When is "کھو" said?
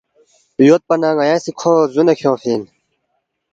1.59-1.71